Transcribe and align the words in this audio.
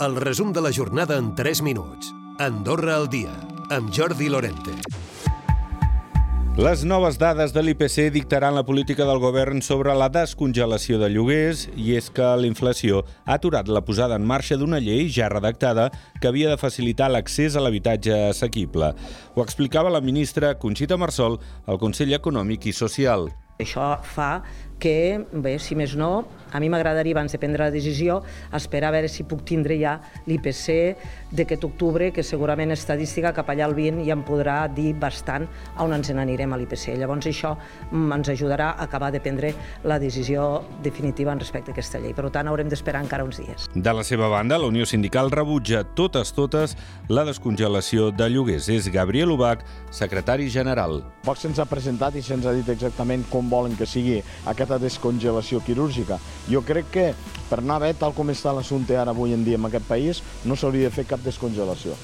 El 0.00 0.14
resum 0.14 0.52
de 0.52 0.60
la 0.60 0.70
jornada 0.70 1.16
en 1.18 1.34
3 1.34 1.60
minuts. 1.60 2.12
Andorra 2.38 2.94
al 2.94 3.08
dia, 3.10 3.32
amb 3.68 3.90
Jordi 3.90 4.28
Lorente. 4.28 4.70
Les 6.54 6.84
noves 6.84 7.18
dades 7.18 7.50
de 7.50 7.64
l'IPC 7.64 8.12
dictaran 8.14 8.54
la 8.54 8.62
política 8.62 9.02
del 9.08 9.18
govern 9.18 9.58
sobre 9.60 9.96
la 9.98 10.06
descongelació 10.08 11.00
de 11.02 11.08
lloguers 11.10 11.64
i 11.74 11.96
és 11.98 12.12
que 12.14 12.28
la 12.38 12.46
inflació 12.46 13.02
ha 13.24 13.40
aturat 13.40 13.66
la 13.66 13.82
posada 13.82 14.14
en 14.14 14.22
marxa 14.22 14.54
d'una 14.54 14.78
llei 14.78 15.10
ja 15.10 15.32
redactada 15.34 15.88
que 16.20 16.30
havia 16.30 16.54
de 16.54 16.62
facilitar 16.62 17.10
l'accés 17.10 17.58
a 17.58 17.64
l'habitatge 17.66 18.14
assequible. 18.28 18.94
Ho 19.34 19.42
explicava 19.42 19.90
la 19.90 20.00
ministra 20.00 20.54
Conxita 20.62 20.94
Marsol 20.94 21.40
al 21.66 21.82
Consell 21.82 22.14
Econòmic 22.14 22.70
i 22.70 22.78
Social. 22.84 23.32
Això 23.58 23.96
fa 24.06 24.44
que, 24.78 25.24
bé, 25.32 25.58
si 25.58 25.76
més 25.78 25.96
no, 25.98 26.26
a 26.52 26.60
mi 26.60 26.68
m'agradaria, 26.72 27.12
abans 27.12 27.32
de 27.32 27.38
prendre 27.38 27.66
la 27.66 27.70
decisió, 27.70 28.22
esperar 28.56 28.88
a 28.88 28.96
veure 28.96 29.08
si 29.12 29.26
puc 29.28 29.42
tindre 29.44 29.76
ja 29.80 29.98
l'IPC 30.26 30.96
d'aquest 31.36 31.64
octubre, 31.68 32.10
que 32.14 32.24
segurament 32.24 32.72
estadística 32.72 33.34
cap 33.36 33.50
allà 33.52 33.66
al 33.68 33.76
20 33.76 34.06
ja 34.06 34.16
em 34.16 34.24
podrà 34.24 34.62
dir 34.72 34.94
bastant 34.96 35.44
on 35.82 35.92
ens 35.92 36.12
n'anirem 36.14 36.52
a 36.52 36.60
l'IPC. 36.60 36.96
Llavors 36.96 37.28
això 37.28 37.54
mm, 37.90 38.12
ens 38.16 38.32
ajudarà 38.32 38.70
a 38.72 38.86
acabar 38.88 39.10
de 39.12 39.20
prendre 39.20 39.52
la 39.84 39.98
decisió 40.00 40.62
definitiva 40.82 41.34
en 41.34 41.42
respecte 41.42 41.72
a 41.72 41.76
aquesta 41.76 42.00
llei. 42.00 42.14
Per 42.16 42.30
tant, 42.32 42.48
haurem 42.48 42.70
d'esperar 42.72 43.02
encara 43.04 43.26
uns 43.26 43.42
dies. 43.42 43.68
De 43.74 43.92
la 43.92 44.04
seva 44.06 44.30
banda, 44.32 44.58
la 44.58 44.70
Unió 44.70 44.86
Sindical 44.88 45.30
rebutja 45.34 45.84
totes, 45.98 46.32
totes 46.32 46.76
la 47.12 47.26
descongelació 47.28 48.10
de 48.12 48.30
lloguers. 48.32 48.70
És 48.72 48.88
Gabriel 48.92 49.34
Ubach, 49.34 49.64
secretari 49.92 50.48
general. 50.52 51.02
Vox 51.26 51.44
se'ns 51.44 51.60
ha 51.60 51.68
presentat 51.68 52.16
i 52.16 52.24
se'ns 52.24 52.48
ha 52.48 52.56
dit 52.56 52.68
exactament 52.72 53.26
com 53.28 53.52
volen 53.52 53.76
que 53.76 53.86
sigui 53.88 54.22
aquesta 54.68 54.84
descongelació 54.84 55.62
quirúrgica. 55.64 56.18
Jo 56.52 56.60
crec 56.60 56.90
que 56.92 57.06
per 57.48 57.62
anar 57.62 57.80
bé, 57.80 57.94
tal 57.96 58.12
com 58.12 58.28
està 58.28 58.52
l'assumpte 58.52 58.96
ara 58.96 59.14
avui 59.16 59.32
en 59.32 59.44
dia 59.44 59.56
en 59.56 59.64
aquest 59.64 59.88
país, 59.88 60.22
no 60.44 60.56
s'hauria 60.56 60.90
de 60.90 60.94
fer 60.94 61.08
cap 61.08 61.24
descongelació. 61.24 61.96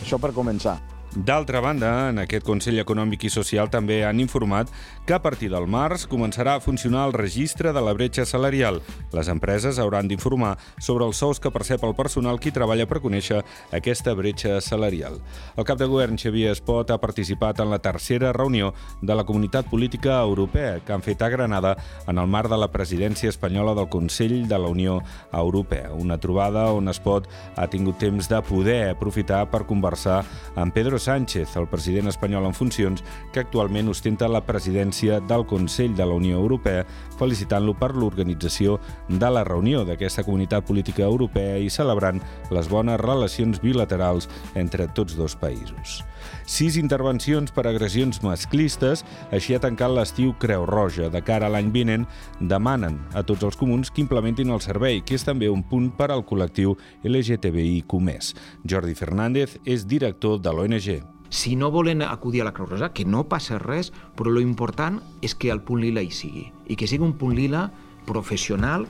Això 0.00 0.16
per 0.16 0.32
començar. 0.32 0.78
D'altra 1.16 1.60
banda, 1.64 2.10
en 2.10 2.18
aquest 2.20 2.44
Consell 2.44 2.76
Econòmic 2.82 3.22
i 3.24 3.30
Social 3.32 3.70
també 3.72 4.02
han 4.04 4.20
informat 4.20 4.68
que 5.08 5.14
a 5.16 5.22
partir 5.24 5.48
del 5.48 5.64
març 5.64 6.04
començarà 6.06 6.58
a 6.58 6.60
funcionar 6.60 7.06
el 7.08 7.14
registre 7.16 7.72
de 7.72 7.80
la 7.80 7.94
bretxa 7.96 8.26
salarial. 8.28 8.82
Les 9.16 9.30
empreses 9.32 9.78
hauran 9.80 10.06
d'informar 10.08 10.58
sobre 10.76 11.06
els 11.08 11.16
sous 11.16 11.40
que 11.40 11.50
percep 11.50 11.82
el 11.88 11.94
personal 11.96 12.36
qui 12.38 12.52
treballa 12.52 12.84
per 12.86 13.00
conèixer 13.00 13.40
aquesta 13.72 14.12
bretxa 14.12 14.60
salarial. 14.60 15.16
El 15.56 15.64
cap 15.64 15.80
de 15.80 15.88
govern 15.88 16.20
Xavier 16.20 16.52
Espot 16.52 16.92
ha 16.92 17.00
participat 17.00 17.64
en 17.64 17.72
la 17.72 17.80
tercera 17.80 18.34
reunió 18.36 18.74
de 19.00 19.16
la 19.16 19.24
Comunitat 19.24 19.72
Política 19.72 20.20
Europea 20.20 20.80
que 20.84 20.92
han 20.92 21.02
fet 21.02 21.24
a 21.24 21.32
Granada 21.32 21.78
en 22.06 22.18
el 22.18 22.28
marc 22.28 22.52
de 22.52 22.60
la 22.60 22.68
presidència 22.68 23.32
espanyola 23.32 23.72
del 23.74 23.88
Consell 23.88 24.46
de 24.46 24.58
la 24.58 24.68
Unió 24.68 25.00
Europea. 25.32 25.88
Una 25.96 26.20
trobada 26.20 26.68
on 26.68 26.92
Espot 26.92 27.32
ha 27.56 27.66
tingut 27.66 27.96
temps 27.96 28.28
de 28.28 28.42
poder 28.44 28.90
aprofitar 28.90 29.46
per 29.48 29.64
conversar 29.64 30.20
amb 30.54 30.76
Pedro 30.76 30.97
Sánchez, 30.98 31.56
el 31.56 31.68
president 31.68 32.08
espanyol 32.10 32.46
en 32.48 32.54
funcions, 32.54 33.04
que 33.32 33.40
actualment 33.40 33.88
ostenta 33.88 34.28
la 34.28 34.44
presidència 34.46 35.20
del 35.20 35.46
Consell 35.46 35.96
de 35.96 36.06
la 36.06 36.18
Unió 36.18 36.38
Europea, 36.38 36.84
felicitant-lo 37.18 37.74
per 37.78 37.94
l'organització 37.96 38.78
de 39.08 39.30
la 39.30 39.44
reunió 39.48 39.84
d'aquesta 39.88 40.24
comunitat 40.26 40.66
política 40.68 41.06
europea 41.06 41.58
i 41.58 41.70
celebrant 41.70 42.22
les 42.50 42.68
bones 42.68 43.00
relacions 43.00 43.62
bilaterals 43.62 44.28
entre 44.54 44.88
tots 44.94 45.16
dos 45.18 45.36
països. 45.36 46.02
Sis 46.48 46.78
intervencions 46.80 47.52
per 47.52 47.66
agressions 47.68 48.22
masclistes, 48.24 49.04
així 49.34 49.54
ha 49.54 49.60
tancat 49.62 49.92
l'estiu 49.92 50.32
Creu 50.40 50.64
Roja. 50.68 51.10
De 51.12 51.20
cara 51.24 51.48
a 51.48 51.52
l'any 51.52 51.70
vinent, 51.74 52.06
demanen 52.40 52.98
a 53.12 53.22
tots 53.26 53.44
els 53.44 53.58
comuns 53.60 53.92
que 53.92 54.02
implementin 54.04 54.52
el 54.54 54.62
servei, 54.64 55.02
que 55.04 55.18
és 55.18 55.26
també 55.28 55.50
un 55.52 55.62
punt 55.68 55.90
per 55.98 56.10
al 56.14 56.24
col·lectiu 56.28 56.74
LGTBI 57.04 57.82
Comès. 57.90 58.32
Jordi 58.64 58.96
Fernández 58.96 59.58
és 59.64 59.86
director 59.88 60.40
de 60.40 60.54
l'ONG. 60.54 60.87
Si 61.28 61.56
no 61.56 61.70
volen 61.70 62.00
acudir 62.02 62.40
a 62.40 62.46
la 62.48 62.54
Creu 62.56 62.66
Roja, 62.70 62.92
que 62.96 63.04
no 63.04 63.26
passa 63.28 63.58
res, 63.60 63.92
però 64.16 64.32
lo 64.32 64.40
important 64.40 65.02
és 65.20 65.34
que 65.36 65.52
el 65.52 65.60
punt 65.60 65.82
lila 65.84 66.00
hi 66.00 66.12
sigui, 66.14 66.46
i 66.66 66.76
que 66.76 66.88
sigui 66.88 67.04
un 67.04 67.16
punt 67.20 67.36
lila 67.36 67.68
professional 68.08 68.86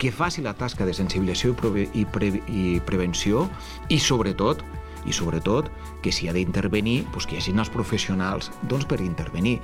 que 0.00 0.12
faci 0.12 0.44
la 0.44 0.54
tasca 0.56 0.84
de 0.88 0.94
sensibilització 0.96 1.52
i, 1.52 1.56
pre 1.60 1.86
i, 1.92 2.04
pre 2.04 2.28
i 2.48 2.64
prevenció 2.84 3.46
i, 3.88 3.98
sobretot, 4.00 4.62
i 5.08 5.12
sobretot 5.16 5.68
que 6.04 6.12
si 6.12 6.28
ha 6.28 6.36
d'intervenir, 6.36 7.02
doncs 7.12 7.28
que 7.28 7.36
hi 7.36 7.40
hagin 7.40 7.60
els 7.64 7.72
professionals 7.72 8.52
doncs, 8.68 8.84
per 8.88 9.00
intervenir. 9.04 9.58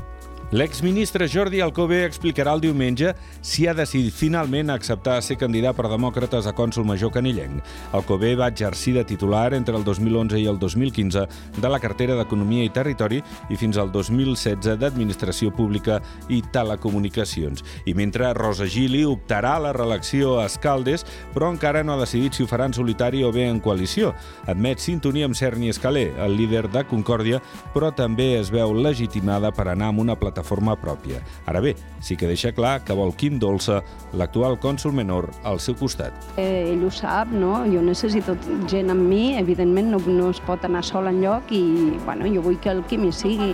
L'exministre 0.53 1.27
Jordi 1.27 1.59
Alcover 1.59 2.05
explicarà 2.07 2.53
el 2.55 2.61
diumenge 2.63 3.09
si 3.43 3.65
ha 3.67 3.73
decidit 3.75 4.15
finalment 4.15 4.71
acceptar 4.71 5.17
ser 5.19 5.35
candidat 5.41 5.75
per 5.75 5.89
demòcrates 5.91 6.47
a 6.47 6.53
cònsul 6.55 6.85
major 6.87 7.11
canillenc. 7.11 7.65
Alcover 7.99 8.37
va 8.39 8.47
exercir 8.53 8.95
de 8.95 9.03
titular 9.03 9.57
entre 9.59 9.75
el 9.75 9.83
2011 9.83 10.39
i 10.39 10.47
el 10.47 10.61
2015 10.63 11.25
de 11.59 11.73
la 11.73 11.81
cartera 11.83 12.15
d'Economia 12.15 12.63
i 12.63 12.71
Territori 12.71 13.19
i 13.51 13.59
fins 13.59 13.75
al 13.75 13.91
2016 13.91 14.79
d'Administració 14.79 15.51
Pública 15.51 15.99
i 16.31 16.39
Telecomunicacions. 16.55 17.67
I 17.91 17.97
mentre 17.99 18.31
Rosa 18.39 18.71
Gili 18.71 19.03
optarà 19.03 19.57
a 19.57 19.65
la 19.67 19.75
reelecció 19.75 20.39
a 20.39 20.47
Escaldes, 20.47 21.03
però 21.35 21.51
encara 21.51 21.83
no 21.83 21.97
ha 21.97 22.05
decidit 22.05 22.39
si 22.39 22.47
ho 22.47 22.47
farà 22.47 22.71
en 22.71 22.79
solitari 22.79 23.25
o 23.27 23.33
bé 23.35 23.49
en 23.51 23.59
coalició. 23.59 24.15
Admet 24.47 24.79
sintonia 24.79 25.27
amb 25.27 25.35
Cerny 25.35 25.73
Escalé, 25.75 26.13
el 26.23 26.39
líder 26.39 26.69
de 26.71 26.87
Concòrdia, 26.87 27.43
però 27.75 27.91
també 27.91 28.37
es 28.39 28.55
veu 28.55 28.79
legitimada 28.79 29.51
per 29.51 29.73
anar 29.75 29.91
amb 29.91 30.07
una 30.07 30.15
plataforma 30.15 30.36
plataforma 30.37 30.77
pròpia. 30.77 31.23
Ara 31.47 31.61
bé, 31.61 31.75
sí 32.01 32.17
que 32.17 32.29
deixa 32.29 32.53
clar 32.53 32.85
que 32.85 32.95
vol 32.95 33.15
Quim 33.17 33.41
Dolça, 33.41 33.83
l'actual 34.13 34.59
cònsul 34.61 34.93
menor, 34.93 35.31
al 35.45 35.61
seu 35.61 35.75
costat. 35.75 36.13
Eh, 36.37 36.73
ell 36.73 36.85
ho 36.85 36.91
sap, 36.93 37.33
no? 37.33 37.65
Jo 37.73 37.83
necessito 37.83 38.37
gent 38.69 38.93
amb 38.93 39.09
mi, 39.09 39.37
evidentment 39.41 39.91
no, 39.95 40.01
no 40.07 40.31
es 40.31 40.41
pot 40.45 40.65
anar 40.65 40.85
sol 40.85 41.09
enlloc 41.09 41.53
i 41.53 41.65
bueno, 42.05 42.29
jo 42.29 42.45
vull 42.45 42.61
que 42.61 42.75
el 42.75 42.85
Quim 42.87 43.09
hi 43.09 43.13
sigui 43.13 43.53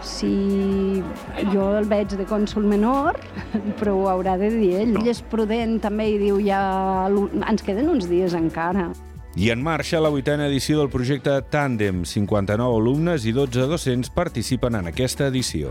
si 0.00 1.02
jo 1.52 1.66
el 1.76 1.84
veig 1.88 2.14
de 2.16 2.24
cònsul 2.24 2.64
menor, 2.64 3.18
però 3.80 3.96
ho 3.96 4.08
haurà 4.12 4.38
de 4.40 4.48
dir 4.52 4.72
ell. 4.80 4.96
Ell 5.00 5.12
és 5.12 5.20
prudent 5.32 5.78
també 5.80 6.10
i 6.14 6.18
diu 6.20 6.40
ja 6.44 6.60
ens 7.48 7.64
queden 7.64 7.92
uns 7.92 8.08
dies 8.08 8.36
encara. 8.36 8.90
I 9.38 9.52
en 9.54 9.62
marxa 9.62 10.00
la 10.02 10.10
vuitena 10.10 10.48
edició 10.50 10.80
del 10.80 10.90
projecte 10.90 11.36
Tàndem. 11.52 12.02
59 12.02 12.80
alumnes 12.82 13.28
i 13.30 13.32
12 13.36 13.68
docents 13.70 14.10
participen 14.10 14.80
en 14.80 14.90
aquesta 14.90 15.30
edició. 15.30 15.70